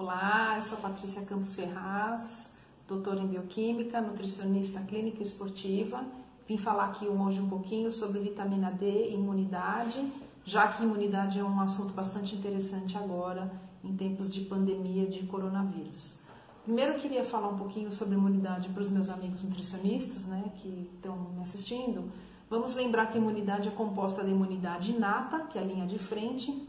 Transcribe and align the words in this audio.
Olá, 0.00 0.54
eu 0.56 0.62
sou 0.62 0.78
Patrícia 0.78 1.20
Campos 1.26 1.54
Ferraz, 1.54 2.54
doutora 2.88 3.20
em 3.20 3.26
bioquímica, 3.26 4.00
nutricionista 4.00 4.80
clínica 4.80 5.22
esportiva. 5.22 6.02
Vim 6.48 6.56
falar 6.56 6.86
aqui 6.86 7.06
hoje 7.06 7.38
um 7.38 7.50
pouquinho 7.50 7.92
sobre 7.92 8.18
vitamina 8.18 8.70
D 8.70 9.10
e 9.10 9.12
imunidade, 9.12 10.02
já 10.42 10.68
que 10.68 10.82
imunidade 10.82 11.38
é 11.38 11.44
um 11.44 11.60
assunto 11.60 11.92
bastante 11.92 12.34
interessante 12.34 12.96
agora, 12.96 13.52
em 13.84 13.94
tempos 13.94 14.30
de 14.30 14.40
pandemia 14.40 15.06
de 15.06 15.26
coronavírus. 15.26 16.16
Primeiro 16.64 16.92
eu 16.94 16.98
queria 16.98 17.22
falar 17.22 17.48
um 17.48 17.58
pouquinho 17.58 17.92
sobre 17.92 18.14
imunidade 18.14 18.70
para 18.70 18.80
os 18.80 18.88
meus 18.88 19.10
amigos 19.10 19.42
nutricionistas, 19.44 20.24
né, 20.24 20.50
que 20.62 20.88
estão 20.94 21.14
me 21.36 21.42
assistindo. 21.42 22.10
Vamos 22.48 22.72
lembrar 22.74 23.08
que 23.08 23.18
a 23.18 23.20
imunidade 23.20 23.68
é 23.68 23.70
composta 23.70 24.22
da 24.22 24.30
imunidade 24.30 24.92
inata, 24.92 25.40
que 25.40 25.58
é 25.58 25.60
a 25.60 25.64
linha 25.64 25.86
de 25.86 25.98
frente 25.98 26.66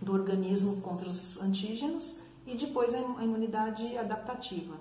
do 0.00 0.14
organismo 0.14 0.80
contra 0.80 1.06
os 1.06 1.38
antígenos, 1.38 2.21
e 2.46 2.56
depois 2.56 2.94
a 2.94 2.98
imunidade 2.98 3.96
adaptativa. 3.96 4.74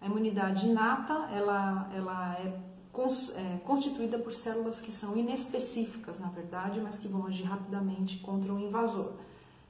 A 0.00 0.06
imunidade 0.06 0.66
inata, 0.66 1.28
ela, 1.32 1.90
ela 1.94 2.34
é, 2.38 2.46
é 2.46 3.58
constituída 3.64 4.18
por 4.18 4.32
células 4.32 4.80
que 4.80 4.92
são 4.92 5.16
inespecíficas, 5.16 6.18
na 6.18 6.28
verdade, 6.28 6.80
mas 6.80 6.98
que 6.98 7.08
vão 7.08 7.26
agir 7.26 7.44
rapidamente 7.44 8.18
contra 8.18 8.52
o 8.52 8.58
invasor. 8.58 9.12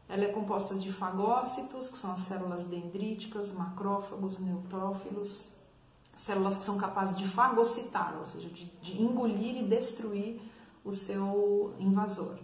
Ela 0.09 0.25
é 0.25 0.28
composta 0.28 0.75
de 0.75 0.92
fagócitos, 0.92 1.91
que 1.91 1.98
são 1.98 2.12
as 2.12 2.20
células 2.20 2.64
dendríticas, 2.64 3.53
macrófagos, 3.53 4.39
neutrófilos, 4.39 5.48
células 6.14 6.59
que 6.59 6.64
são 6.64 6.78
capazes 6.78 7.16
de 7.16 7.27
fagocitar, 7.27 8.16
ou 8.19 8.25
seja, 8.25 8.48
de, 8.48 8.64
de 8.80 9.03
engolir 9.03 9.56
e 9.56 9.62
destruir 9.64 10.41
o 10.84 10.92
seu 10.92 11.75
invasor. 11.78 12.39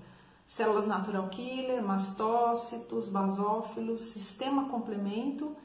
Células 0.46 0.86
natural 0.86 1.28
killer, 1.28 1.82
mastócitos, 1.82 3.08
basófilos, 3.08 4.00
sistema 4.00 4.68
complemento 4.68 5.56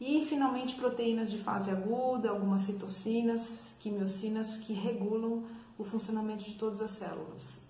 e 0.00 0.24
finalmente 0.24 0.76
proteínas 0.76 1.30
de 1.30 1.38
fase 1.38 1.70
aguda, 1.70 2.30
algumas 2.30 2.62
citocinas, 2.62 3.74
quimiocinas 3.80 4.56
que 4.56 4.72
regulam 4.72 5.44
o 5.78 5.84
funcionamento 5.84 6.44
de 6.44 6.54
todas 6.54 6.80
as 6.80 6.92
células 6.92 7.60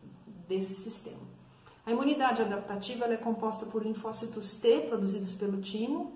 desse 0.48 0.75
sistema. 0.75 1.41
A 1.84 1.91
imunidade 1.91 2.42
adaptativa 2.42 3.06
é 3.06 3.17
composta 3.17 3.67
por 3.67 3.83
linfócitos 3.83 4.55
T 4.55 4.83
produzidos 4.83 5.33
pelo 5.33 5.61
timo, 5.61 6.12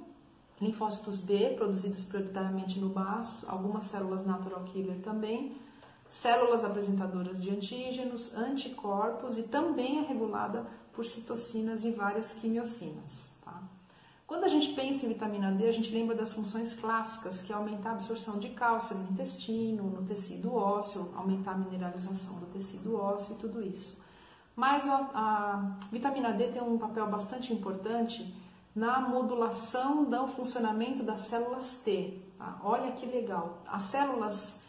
linfócitos 0.61 1.21
B 1.21 1.55
produzidos 1.57 2.05
prioritariamente 2.05 2.79
no 2.79 2.91
baço, 2.91 3.45
algumas 3.49 3.85
células 3.85 4.25
natural 4.25 4.63
killer 4.65 5.01
também, 5.01 5.57
células 6.09 6.65
apresentadoras 6.65 7.43
de 7.43 7.51
antígenos, 7.51 8.35
anticorpos 8.35 9.39
e 9.39 9.43
também 9.45 9.99
é 9.99 10.03
regulada 10.03 10.67
por 10.93 11.05
citocinas 11.05 11.85
e 11.85 11.91
várias 11.91 12.35
quimiocinas. 12.35 13.31
Tá? 13.45 13.63
Quando 14.27 14.45
a 14.45 14.49
gente 14.49 14.73
pensa 14.75 15.05
em 15.05 15.09
vitamina 15.09 15.51
D, 15.53 15.67
a 15.69 15.73
gente 15.73 15.93
lembra 15.93 16.15
das 16.15 16.33
funções 16.33 16.73
clássicas, 16.73 17.43
que 17.43 17.53
é 17.53 17.57
aumentar 17.57 17.91
a 17.91 17.93
absorção 17.93 18.39
de 18.39 18.51
cálcio 18.51 18.97
no 18.97 19.11
intestino, 19.11 19.85
no 19.85 20.03
tecido 20.07 20.55
ósseo, 20.55 21.13
aumentar 21.17 21.53
a 21.53 21.59
mineralização 21.59 22.39
do 22.39 22.47
tecido 22.47 22.97
ósseo 22.97 23.35
e 23.35 23.39
tudo 23.39 23.63
isso. 23.63 23.99
Mas 24.57 24.87
a, 24.87 25.11
a 25.15 25.77
vitamina 25.91 26.33
D 26.33 26.49
tem 26.49 26.63
um 26.63 26.79
papel 26.79 27.07
bastante 27.09 27.53
importante 27.53 28.35
na 28.75 29.01
modulação 29.01 30.05
do 30.05 30.27
funcionamento 30.29 31.03
das 31.03 31.23
células 31.23 31.77
T. 31.85 32.23
Tá? 32.39 32.61
Olha 32.63 32.93
que 32.93 33.07
legal. 33.07 33.63
As 33.67 33.83
células 33.85 34.61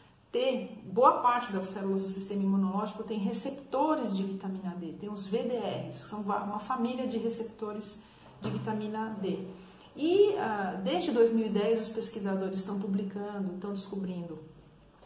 Boa 0.84 1.20
parte 1.20 1.54
das 1.54 1.68
células 1.68 2.02
do 2.02 2.10
sistema 2.10 2.44
imunológico 2.44 3.04
tem 3.04 3.18
receptores 3.18 4.14
de 4.16 4.24
vitamina 4.24 4.76
D, 4.76 4.92
tem 4.94 5.10
os 5.10 5.28
VDRs, 5.28 5.96
são 6.10 6.22
uma 6.22 6.60
família 6.60 7.08
de 7.08 7.18
receptores 7.18 7.98
de 8.42 8.50
vitamina 8.50 9.18
D. 9.22 9.48
E 9.96 10.32
uh, 10.32 10.82
desde 10.84 11.12
2010 11.12 11.84
os 11.84 11.90
pesquisadores 11.90 12.60
estão 12.60 12.78
publicando, 12.78 13.56
estão 13.56 13.72
descobrindo 13.72 14.40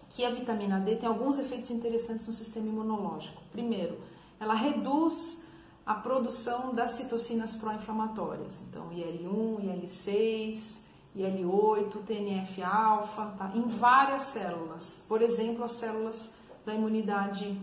que 0.10 0.26
a 0.26 0.32
vitamina 0.32 0.80
D 0.80 0.96
tem 0.96 1.08
alguns 1.08 1.38
efeitos 1.38 1.70
interessantes 1.70 2.26
no 2.26 2.34
sistema 2.34 2.68
imunológico. 2.68 3.40
Primeiro, 3.52 4.00
ela 4.40 4.56
reduz 4.56 5.44
a 5.86 5.94
produção 5.94 6.74
das 6.74 6.94
citocinas 6.94 7.56
pró-inflamatórias, 7.56 8.64
então 8.68 8.92
IL-1, 8.92 9.64
IL-6, 9.64 10.80
IL-8, 11.16 12.04
TNF-alfa, 12.06 13.34
tá? 13.38 13.52
em 13.56 13.68
várias 13.68 14.24
células. 14.24 15.04
Por 15.08 15.22
exemplo, 15.22 15.64
as 15.64 15.72
células 15.72 16.34
da 16.66 16.74
imunidade 16.74 17.60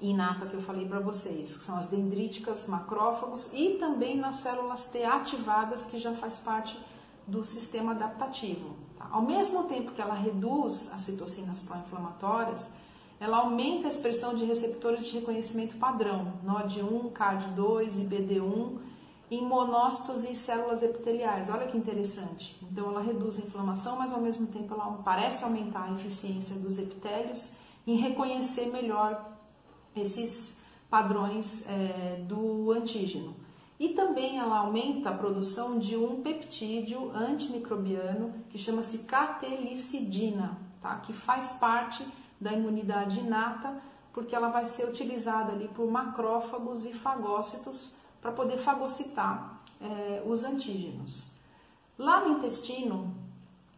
inata 0.00 0.46
que 0.46 0.54
eu 0.54 0.60
falei 0.60 0.86
para 0.86 1.00
vocês, 1.00 1.56
que 1.56 1.64
são 1.64 1.76
as 1.76 1.86
dendríticas, 1.86 2.66
macrófagos 2.66 3.48
e 3.52 3.76
também 3.78 4.18
nas 4.18 4.36
células 4.36 4.86
T 4.86 5.04
ativadas, 5.04 5.86
que 5.86 5.98
já 5.98 6.14
faz 6.14 6.38
parte 6.38 6.78
do 7.26 7.44
sistema 7.44 7.92
adaptativo. 7.92 8.76
Tá? 8.98 9.08
Ao 9.10 9.22
mesmo 9.22 9.64
tempo 9.64 9.92
que 9.92 10.02
ela 10.02 10.14
reduz 10.14 10.92
as 10.92 11.02
citocinas 11.02 11.60
pró-inflamatórias, 11.60 12.72
ela 13.20 13.38
aumenta 13.38 13.86
a 13.86 13.90
expressão 13.90 14.34
de 14.34 14.44
receptores 14.44 15.06
de 15.06 15.18
reconhecimento 15.18 15.76
padrão, 15.76 16.34
NOD1, 16.44 17.12
CARD2 17.12 18.00
e 18.00 18.04
BD1, 18.04 18.78
em 19.34 19.44
monócitos 19.44 20.24
e 20.24 20.34
células 20.34 20.82
epiteliais. 20.82 21.50
Olha 21.50 21.66
que 21.66 21.76
interessante. 21.76 22.56
Então, 22.62 22.88
ela 22.88 23.00
reduz 23.00 23.38
a 23.38 23.42
inflamação, 23.42 23.96
mas 23.96 24.12
ao 24.12 24.20
mesmo 24.20 24.46
tempo 24.46 24.74
ela 24.74 25.00
parece 25.04 25.42
aumentar 25.44 25.84
a 25.84 25.92
eficiência 25.92 26.54
dos 26.56 26.78
epitélios 26.78 27.50
em 27.86 27.96
reconhecer 27.96 28.66
melhor 28.66 29.32
esses 29.94 30.60
padrões 30.88 31.64
é, 31.68 32.22
do 32.26 32.70
antígeno. 32.70 33.34
E 33.78 33.90
também 33.90 34.38
ela 34.38 34.58
aumenta 34.58 35.10
a 35.10 35.16
produção 35.16 35.78
de 35.78 35.96
um 35.96 36.22
peptídeo 36.22 37.10
antimicrobiano 37.12 38.32
que 38.48 38.56
chama-se 38.56 38.98
catelicidina, 38.98 40.56
tá? 40.80 40.96
que 41.00 41.12
faz 41.12 41.54
parte 41.54 42.06
da 42.40 42.52
imunidade 42.52 43.18
inata, 43.18 43.82
porque 44.12 44.34
ela 44.34 44.48
vai 44.48 44.64
ser 44.64 44.88
utilizada 44.88 45.52
ali 45.52 45.68
por 45.68 45.90
macrófagos 45.90 46.86
e 46.86 46.94
fagócitos 46.94 47.94
para 48.24 48.32
poder 48.32 48.56
fagocitar 48.56 49.60
é, 49.78 50.22
os 50.24 50.44
antígenos. 50.44 51.26
Lá 51.98 52.26
no 52.26 52.38
intestino, 52.38 53.14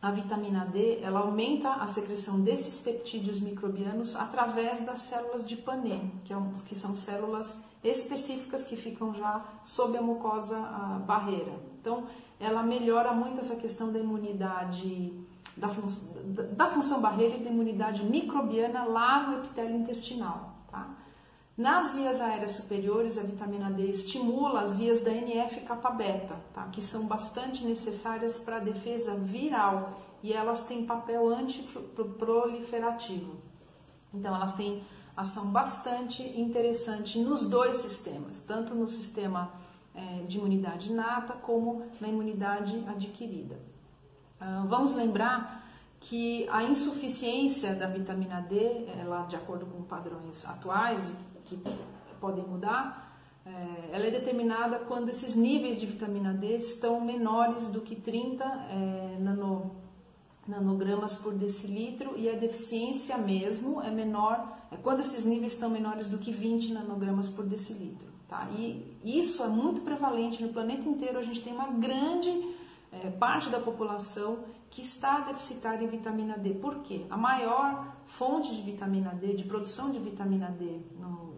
a 0.00 0.12
vitamina 0.12 0.64
D 0.64 1.00
ela 1.02 1.18
aumenta 1.18 1.68
a 1.72 1.86
secreção 1.88 2.40
desses 2.40 2.78
peptídeos 2.78 3.40
microbianos 3.40 4.14
através 4.14 4.82
das 4.82 5.00
células 5.00 5.44
de 5.44 5.56
Panet, 5.56 6.12
que, 6.24 6.32
é 6.32 6.36
um, 6.36 6.52
que 6.52 6.76
são 6.76 6.94
células 6.94 7.64
específicas 7.82 8.64
que 8.64 8.76
ficam 8.76 9.12
já 9.12 9.44
sob 9.64 9.98
a 9.98 10.00
mucosa 10.00 10.56
a 10.56 11.00
barreira. 11.04 11.58
Então, 11.80 12.06
ela 12.38 12.62
melhora 12.62 13.12
muito 13.12 13.40
essa 13.40 13.56
questão 13.56 13.90
da 13.90 13.98
imunidade 13.98 15.12
da, 15.56 15.68
fun 15.68 15.88
da 16.52 16.68
função 16.68 17.00
barreira 17.00 17.34
e 17.34 17.42
da 17.42 17.50
imunidade 17.50 18.04
microbiana 18.04 18.84
lá 18.84 19.26
no 19.26 19.38
epitélio 19.38 19.74
intestinal. 19.74 20.54
Tá? 20.70 20.88
Nas 21.56 21.94
vias 21.94 22.20
aéreas 22.20 22.52
superiores, 22.52 23.16
a 23.16 23.22
vitamina 23.22 23.70
D 23.70 23.84
estimula 23.84 24.60
as 24.60 24.76
vias 24.76 25.00
da 25.00 25.10
NF-kappa-beta, 25.10 26.36
tá? 26.52 26.68
que 26.68 26.82
são 26.82 27.06
bastante 27.06 27.64
necessárias 27.64 28.38
para 28.38 28.56
a 28.56 28.60
defesa 28.60 29.16
viral 29.16 29.98
e 30.22 30.34
elas 30.34 30.64
têm 30.64 30.84
papel 30.84 31.30
antiproliferativo. 31.30 33.36
Então, 34.12 34.34
elas 34.34 34.52
têm 34.52 34.84
ação 35.16 35.46
bastante 35.46 36.22
interessante 36.38 37.18
nos 37.18 37.48
dois 37.48 37.76
sistemas, 37.76 38.38
tanto 38.40 38.74
no 38.74 38.86
sistema 38.86 39.50
é, 39.94 40.24
de 40.24 40.36
imunidade 40.36 40.92
inata 40.92 41.32
como 41.32 41.86
na 41.98 42.08
imunidade 42.08 42.84
adquirida. 42.86 43.58
Ah, 44.38 44.66
vamos 44.68 44.94
lembrar 44.94 45.65
que 46.00 46.46
a 46.50 46.62
insuficiência 46.62 47.74
da 47.74 47.86
vitamina 47.86 48.40
D, 48.40 48.86
ela 49.00 49.22
de 49.24 49.36
acordo 49.36 49.66
com 49.66 49.82
padrões 49.82 50.44
atuais, 50.46 51.12
que 51.44 51.58
podem 52.20 52.44
mudar, 52.44 53.06
é, 53.44 53.90
ela 53.92 54.06
é 54.06 54.10
determinada 54.10 54.80
quando 54.80 55.08
esses 55.08 55.36
níveis 55.36 55.78
de 55.78 55.86
vitamina 55.86 56.34
D 56.34 56.56
estão 56.56 57.00
menores 57.00 57.68
do 57.68 57.80
que 57.80 57.94
30 57.94 58.44
é, 58.44 59.18
nano, 59.20 59.76
nanogramas 60.46 61.16
por 61.16 61.32
decilitro 61.32 62.14
e 62.16 62.28
a 62.28 62.34
deficiência 62.34 63.16
mesmo 63.16 63.80
é 63.82 63.90
menor 63.90 64.56
é 64.70 64.76
quando 64.76 65.00
esses 65.00 65.24
níveis 65.24 65.52
estão 65.52 65.70
menores 65.70 66.08
do 66.08 66.18
que 66.18 66.32
20 66.32 66.72
nanogramas 66.72 67.28
por 67.28 67.44
decilitro. 67.44 68.08
Tá? 68.28 68.48
E 68.58 68.98
isso 69.04 69.42
é 69.44 69.48
muito 69.48 69.80
prevalente 69.82 70.42
no 70.42 70.52
planeta 70.52 70.88
inteiro. 70.88 71.18
A 71.18 71.22
gente 71.22 71.40
tem 71.42 71.52
uma 71.52 71.68
grande 71.68 72.28
é, 72.90 73.10
parte 73.10 73.48
da 73.48 73.60
população 73.60 74.40
que 74.70 74.80
está 74.80 75.20
deficitária 75.20 75.84
em 75.84 75.88
vitamina 75.88 76.36
D. 76.36 76.54
Por 76.54 76.76
quê? 76.76 77.06
A 77.08 77.16
maior 77.16 77.96
fonte 78.06 78.54
de 78.54 78.62
vitamina 78.62 79.10
D, 79.14 79.34
de 79.34 79.44
produção 79.44 79.90
de 79.90 79.98
vitamina 79.98 80.50
D 80.50 80.80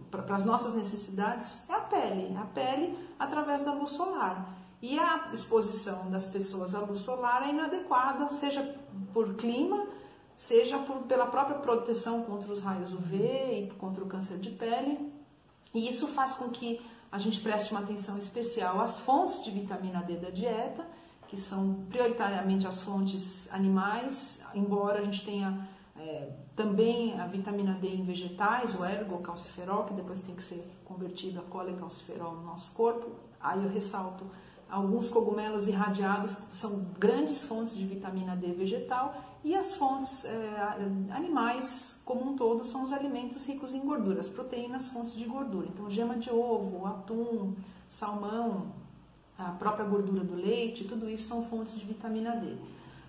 para 0.09 0.35
as 0.35 0.45
nossas 0.45 0.73
necessidades 0.73 1.63
é 1.69 1.73
a 1.73 1.81
pele. 1.81 2.35
A 2.37 2.45
pele 2.45 2.97
através 3.17 3.63
da 3.63 3.73
luz 3.73 3.91
solar. 3.91 4.55
E 4.81 4.97
a 4.97 5.29
exposição 5.33 6.09
das 6.09 6.27
pessoas 6.27 6.73
à 6.73 6.79
luz 6.79 6.99
solar 6.99 7.43
é 7.43 7.49
inadequada, 7.49 8.29
seja 8.29 8.75
por 9.13 9.35
clima, 9.35 9.85
seja 10.35 10.77
por, 10.79 11.03
pela 11.03 11.25
própria 11.25 11.57
proteção 11.57 12.23
contra 12.23 12.51
os 12.51 12.63
raios 12.63 12.93
UV 12.93 13.17
e 13.17 13.73
contra 13.77 14.03
o 14.03 14.07
câncer 14.07 14.37
de 14.37 14.51
pele. 14.51 15.11
E 15.73 15.87
isso 15.87 16.07
faz 16.07 16.35
com 16.35 16.49
que 16.49 16.81
a 17.11 17.17
gente 17.17 17.41
preste 17.41 17.71
uma 17.71 17.81
atenção 17.81 18.17
especial 18.17 18.79
às 18.79 18.99
fontes 18.99 19.43
de 19.43 19.51
vitamina 19.51 20.01
D 20.01 20.15
da 20.15 20.29
dieta 20.29 20.87
que 21.29 21.37
são 21.37 21.85
prioritariamente 21.89 22.67
as 22.67 22.81
fontes 22.81 23.47
animais, 23.53 24.41
embora 24.53 24.99
a 24.99 25.03
gente 25.03 25.23
tenha 25.23 25.69
é, 25.95 26.31
também 26.55 27.19
a 27.19 27.27
vitamina 27.27 27.73
D 27.75 27.87
em 27.87 28.03
vegetais, 28.03 28.73
o 28.73 28.83
ergocalciferol, 28.83 29.83
que 29.85 29.93
depois 29.93 30.19
tem 30.19 30.33
que 30.33 30.41
ser 30.41 30.67
convertido 30.83 31.39
a 31.39 31.43
colecalciferol 31.43 32.33
no 32.33 32.43
nosso 32.43 32.71
corpo. 32.71 33.11
Aí 33.39 33.63
eu 33.63 33.69
ressalto 33.69 34.25
alguns 34.69 35.09
cogumelos 35.09 35.67
irradiados 35.67 36.37
são 36.49 36.85
grandes 36.99 37.43
fontes 37.43 37.75
de 37.75 37.85
vitamina 37.85 38.35
D 38.35 38.51
vegetal 38.51 39.15
e 39.43 39.55
as 39.55 39.75
fontes 39.75 40.25
é, 40.25 40.31
animais 41.11 41.97
como 42.05 42.31
um 42.31 42.35
todo 42.35 42.65
são 42.65 42.83
os 42.83 42.91
alimentos 42.91 43.45
ricos 43.47 43.73
em 43.73 43.81
gorduras, 43.81 44.29
proteínas, 44.29 44.87
fontes 44.87 45.13
de 45.13 45.25
gordura. 45.25 45.67
Então, 45.67 45.89
gema 45.89 46.17
de 46.17 46.29
ovo, 46.31 46.85
atum, 46.87 47.53
salmão, 47.87 48.67
a 49.39 49.51
própria 49.51 49.85
gordura 49.85 50.23
do 50.23 50.35
leite, 50.35 50.83
tudo 50.83 51.09
isso 51.09 51.27
são 51.27 51.45
fontes 51.45 51.79
de 51.79 51.85
vitamina 51.85 52.35
D. 52.35 52.57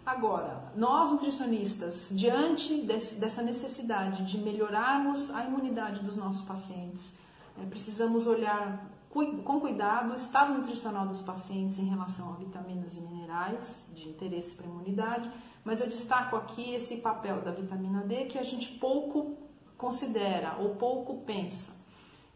Agora, 0.07 0.73
nós 0.77 1.11
nutricionistas, 1.11 2.09
diante 2.13 2.83
desse, 2.83 3.17
dessa 3.17 3.43
necessidade 3.43 4.25
de 4.25 4.39
melhorarmos 4.39 5.31
a 5.31 5.45
imunidade 5.45 6.01
dos 6.01 6.17
nossos 6.17 6.43
pacientes, 6.43 7.13
é, 7.61 7.67
precisamos 7.67 8.27
olhar 8.27 8.89
com 9.11 9.61
cuidado 9.61 10.13
o 10.13 10.15
estado 10.15 10.55
nutricional 10.55 11.05
dos 11.05 11.21
pacientes 11.21 11.79
em 11.81 11.89
relação 11.89 12.33
a 12.33 12.37
vitaminas 12.37 12.97
e 12.97 13.01
minerais 13.01 13.89
de 13.93 14.09
interesse 14.09 14.55
para 14.55 14.67
a 14.67 14.71
imunidade, 14.71 15.31
mas 15.65 15.81
eu 15.81 15.89
destaco 15.89 16.37
aqui 16.37 16.75
esse 16.75 16.99
papel 16.99 17.43
da 17.43 17.51
vitamina 17.51 18.03
D 18.03 18.27
que 18.27 18.39
a 18.39 18.45
gente 18.45 18.79
pouco 18.79 19.37
considera 19.77 20.57
ou 20.59 20.77
pouco 20.77 21.25
pensa. 21.25 21.80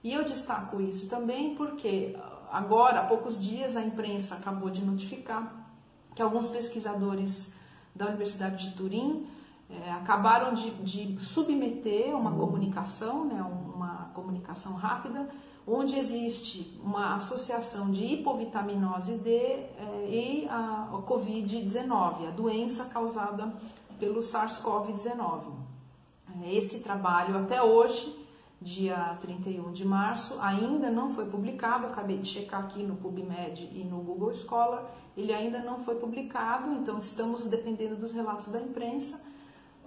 E 0.05 0.12
eu 0.12 0.23
destaco 0.23 0.83
isso 0.83 1.09
também 1.09 1.55
porque 1.55 2.15
agora, 2.53 3.01
há 3.01 3.05
poucos 3.06 3.41
dias, 3.41 3.75
a 3.75 3.83
imprensa 3.83 4.35
acabou 4.35 4.69
de 4.69 4.85
notificar 4.85 5.67
que 6.15 6.21
alguns 6.21 6.47
pesquisadores 6.51 7.55
da 7.95 8.06
Universidade 8.09 8.69
de 8.69 8.77
Turim 8.77 9.27
é, 9.71 9.93
acabaram 9.93 10.53
de, 10.53 10.71
de, 10.73 11.25
submeter 11.25 12.15
uma 12.15 12.33
comunicação, 12.33 13.25
né, 13.25 13.43
uma 13.75 14.11
comunicação 14.15 14.75
rápida, 14.75 15.27
onde 15.67 15.99
existe 15.99 16.79
uma 16.85 17.15
associação 17.15 17.91
de 17.91 18.05
hipovitaminose 18.05 19.17
D 19.17 19.31
é, 19.31 20.06
e 20.11 20.47
a, 20.51 20.91
a 20.93 21.03
Covid-19, 21.03 22.29
a 22.29 22.31
doença 22.31 22.85
causada 22.85 23.55
pelo 23.99 24.21
SARS-CoV-19. 24.21 25.45
É, 26.43 26.55
esse 26.55 26.81
trabalho 26.81 27.39
até 27.39 27.62
hoje 27.62 28.24
dia 28.65 29.19
31 29.21 29.73
de 29.73 29.85
março, 29.85 30.39
ainda 30.41 30.91
não 30.91 31.11
foi 31.11 31.27
publicado, 31.27 31.87
acabei 31.87 32.17
de 32.17 32.27
checar 32.27 32.65
aqui 32.65 32.83
no 32.83 32.97
PubMed 32.97 33.69
e 33.71 33.85
no 33.85 33.99
Google 33.99 34.33
Scholar, 34.33 34.91
ele 35.15 35.35
ainda 35.35 35.59
não 35.59 35.79
foi 35.81 35.97
publicado, 35.97 36.73
então 36.73 36.97
estamos 36.97 37.45
dependendo 37.45 37.95
dos 37.95 38.15
relatos 38.15 38.49
da 38.49 38.59
imprensa. 38.59 39.21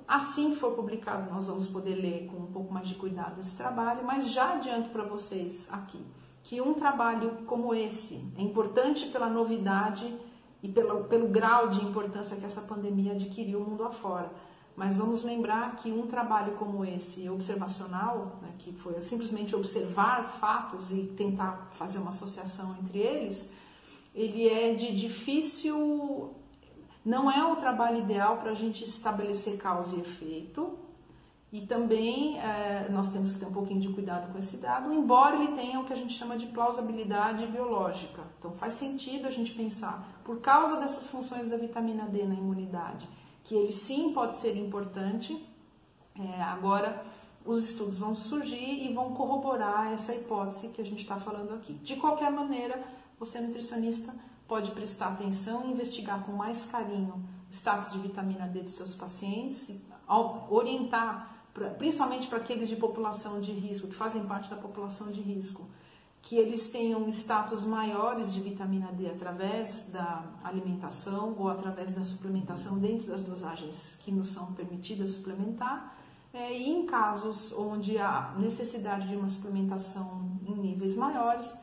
Assim 0.07 0.51
que 0.51 0.57
for 0.57 0.73
publicado, 0.73 1.29
nós 1.33 1.47
vamos 1.47 1.67
poder 1.67 1.95
ler 1.95 2.27
com 2.27 2.37
um 2.37 2.51
pouco 2.51 2.71
mais 2.71 2.87
de 2.87 2.93
cuidado 2.93 3.41
esse 3.41 3.57
trabalho, 3.57 4.05
mas 4.05 4.29
já 4.29 4.53
adianto 4.53 4.91
para 4.91 5.03
vocês 5.03 5.67
aqui 5.73 5.99
que 6.43 6.61
um 6.61 6.75
trabalho 6.75 7.39
como 7.45 7.73
esse 7.73 8.31
é 8.37 8.41
importante 8.41 9.07
pela 9.07 9.27
novidade 9.27 10.15
e 10.63 10.69
pelo, 10.69 11.03
pelo 11.05 11.27
grau 11.27 11.67
de 11.67 11.83
importância 11.83 12.37
que 12.37 12.45
essa 12.45 12.61
pandemia 12.61 13.13
adquiriu 13.13 13.59
mundo 13.59 13.83
afora 13.83 14.31
mas 14.77 14.95
vamos 14.95 15.23
lembrar 15.23 15.75
que 15.77 15.91
um 15.91 16.05
trabalho 16.05 16.53
como 16.53 16.85
esse, 16.85 17.27
observacional, 17.27 18.37
né, 18.43 18.49
que 18.59 18.71
foi 18.71 19.01
simplesmente 19.01 19.55
observar 19.55 20.29
fatos 20.29 20.91
e 20.91 21.07
tentar 21.17 21.69
fazer 21.71 21.97
uma 21.97 22.11
associação 22.11 22.77
entre 22.79 22.99
eles, 22.99 23.51
ele 24.13 24.47
é 24.47 24.75
de 24.75 24.95
difícil. 24.95 26.35
Não 27.03 27.31
é 27.31 27.43
o 27.43 27.55
trabalho 27.55 27.97
ideal 27.97 28.37
para 28.37 28.51
a 28.51 28.53
gente 28.53 28.83
estabelecer 28.83 29.57
causa 29.57 29.95
e 29.95 29.99
efeito, 30.01 30.77
e 31.51 31.61
também 31.61 32.37
é, 32.39 32.87
nós 32.91 33.09
temos 33.09 33.31
que 33.31 33.39
ter 33.39 33.47
um 33.47 33.53
pouquinho 33.53 33.79
de 33.79 33.89
cuidado 33.89 34.31
com 34.31 34.37
esse 34.37 34.57
dado, 34.57 34.93
embora 34.93 35.37
ele 35.37 35.53
tenha 35.53 35.79
o 35.79 35.85
que 35.85 35.93
a 35.93 35.95
gente 35.95 36.13
chama 36.13 36.37
de 36.37 36.45
plausibilidade 36.45 37.47
biológica. 37.47 38.21
Então 38.37 38.51
faz 38.51 38.73
sentido 38.73 39.27
a 39.27 39.31
gente 39.31 39.53
pensar, 39.53 40.21
por 40.23 40.39
causa 40.39 40.75
dessas 40.75 41.07
funções 41.07 41.49
da 41.49 41.57
vitamina 41.57 42.03
D 42.03 42.25
na 42.25 42.35
imunidade 42.35 43.07
que 43.47 43.55
ele 43.55 43.71
sim 43.71 44.11
pode 44.13 44.35
ser 44.35 44.55
importante. 44.57 45.41
É, 46.19 46.43
agora, 46.43 47.01
os 47.45 47.63
estudos 47.63 47.97
vão 47.97 48.13
surgir 48.13 48.85
e 48.85 48.93
vão 48.93 49.13
corroborar 49.13 49.93
essa 49.93 50.13
hipótese 50.13 50.67
que 50.67 50.81
a 50.81 50.85
gente 50.85 51.01
está 51.01 51.17
falando 51.17 51.53
aqui. 51.53 51.73
De 51.75 51.95
qualquer 51.95 52.29
maneira, 52.29 52.83
você 53.17 53.39
nutricionista 53.39 54.13
pode 54.47 54.71
prestar 54.71 55.13
atenção 55.13 55.63
e 55.65 55.71
investigar 55.71 56.25
com 56.25 56.33
mais 56.33 56.65
carinho 56.65 57.23
o 57.49 57.53
status 57.53 57.93
de 57.93 57.99
vitamina 57.99 58.45
D 58.47 58.63
dos 58.63 58.73
seus 58.73 58.93
pacientes, 58.93 59.71
orientar, 60.49 61.45
principalmente 61.77 62.27
para 62.27 62.39
aqueles 62.39 62.67
de 62.67 62.75
população 62.75 63.39
de 63.39 63.53
risco, 63.53 63.87
que 63.87 63.95
fazem 63.95 64.25
parte 64.25 64.49
da 64.49 64.57
população 64.57 65.09
de 65.09 65.21
risco, 65.21 65.65
que 66.27 66.35
eles 66.35 66.69
tenham 66.69 67.07
status 67.07 67.63
maiores 67.63 68.33
de 68.33 68.41
vitamina 68.41 68.91
D 68.91 69.09
através 69.09 69.87
da 69.87 70.25
alimentação 70.43 71.33
ou 71.37 71.47
através 71.47 71.93
da 71.93 72.03
suplementação 72.03 72.77
dentro 72.77 73.07
das 73.07 73.23
dosagens 73.23 73.97
que 74.01 74.11
nos 74.11 74.27
são 74.27 74.51
permitidas 74.51 75.11
suplementar. 75.11 75.95
É, 76.33 76.51
e 76.51 76.69
em 76.69 76.85
casos 76.85 77.53
onde 77.53 77.97
há 77.97 78.35
necessidade 78.37 79.07
de 79.07 79.15
uma 79.15 79.29
suplementação 79.29 80.29
em 80.45 80.53
níveis 80.53 80.97
maiores, 80.97 81.57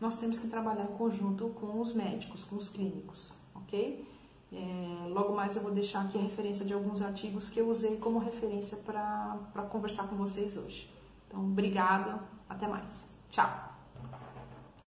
nós 0.00 0.16
temos 0.16 0.40
que 0.40 0.48
trabalhar 0.48 0.82
em 0.82 0.96
conjunto 0.96 1.50
com 1.50 1.80
os 1.80 1.94
médicos, 1.94 2.42
com 2.42 2.56
os 2.56 2.68
clínicos, 2.68 3.32
ok? 3.54 4.04
É, 4.52 5.08
logo 5.10 5.32
mais 5.32 5.54
eu 5.54 5.62
vou 5.62 5.70
deixar 5.70 6.04
aqui 6.04 6.18
a 6.18 6.22
referência 6.22 6.66
de 6.66 6.74
alguns 6.74 7.00
artigos 7.02 7.48
que 7.48 7.60
eu 7.60 7.68
usei 7.68 7.96
como 7.98 8.18
referência 8.18 8.76
para 8.78 9.62
conversar 9.70 10.08
com 10.08 10.16
vocês 10.16 10.56
hoje. 10.56 10.92
Então, 11.28 11.38
obrigada, 11.44 12.20
até 12.48 12.66
mais. 12.66 13.06
Tchau! 13.30 13.67